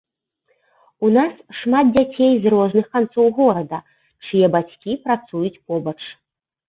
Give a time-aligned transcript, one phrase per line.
[1.07, 3.79] У нас шмат дзяцей з розных канцоў горада,
[4.31, 6.01] чые бацькі працуюць побач.